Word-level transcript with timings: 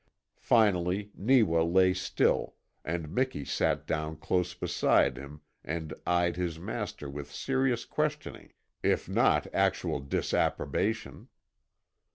Finally 0.39 1.11
Neewa 1.13 1.59
lay 1.61 1.93
still, 1.93 2.55
and 2.83 3.11
Miki 3.13 3.45
sat 3.45 3.85
down 3.85 4.15
close 4.15 4.55
beside 4.55 5.15
him 5.15 5.41
and 5.63 5.93
eyed 6.07 6.37
his 6.37 6.57
master 6.57 7.07
with 7.07 7.31
serious 7.31 7.85
questioning 7.85 8.51
if 8.81 9.07
not 9.07 9.45
actual 9.53 9.99
disapprobation. 9.99 11.27